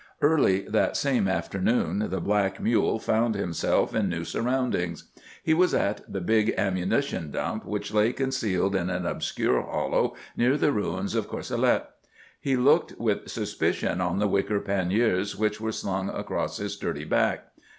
Early 0.19 0.61
that 0.61 0.97
same 0.97 1.27
afternoon 1.27 2.07
the 2.09 2.19
black 2.19 2.59
mule 2.59 2.97
found 2.97 3.35
himself 3.35 3.93
in 3.93 4.09
new 4.09 4.23
surroundings. 4.23 5.03
He 5.43 5.53
was 5.53 5.75
at 5.75 6.11
the 6.11 6.21
big 6.21 6.55
ammunition 6.57 7.29
dump 7.29 7.65
which 7.65 7.93
lay 7.93 8.11
concealed 8.11 8.75
in 8.75 8.89
an 8.89 9.05
obscure 9.05 9.61
hollow 9.61 10.15
near 10.35 10.57
the 10.57 10.71
ruins 10.71 11.13
of 11.13 11.29
Courcelette. 11.29 11.87
He 12.39 12.55
looked 12.55 12.97
with 12.99 13.29
suspicion 13.29 14.01
on 14.01 14.17
the 14.17 14.27
wicker 14.27 14.59
panniers 14.59 15.37
which 15.37 15.61
were 15.61 15.71
slung 15.71 16.09
across 16.09 16.57
his 16.57 16.73
sturdy 16.73 17.05
back. 17.05 17.49